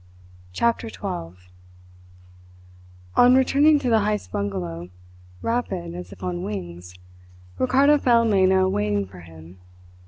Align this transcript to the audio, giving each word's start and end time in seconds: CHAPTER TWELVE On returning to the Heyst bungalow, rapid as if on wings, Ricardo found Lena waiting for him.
CHAPTER 0.51 0.89
TWELVE 0.89 1.47
On 3.15 3.35
returning 3.35 3.77
to 3.77 3.87
the 3.91 3.99
Heyst 3.99 4.31
bungalow, 4.31 4.89
rapid 5.43 5.93
as 5.93 6.11
if 6.11 6.23
on 6.23 6.41
wings, 6.41 6.95
Ricardo 7.59 7.99
found 7.99 8.31
Lena 8.31 8.67
waiting 8.67 9.05
for 9.05 9.19
him. 9.19 9.59